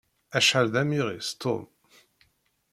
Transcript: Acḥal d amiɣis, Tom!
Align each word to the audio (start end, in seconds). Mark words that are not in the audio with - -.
Acḥal 0.37 0.67
d 0.73 0.75
amiɣis, 0.81 1.29
Tom! 1.41 1.63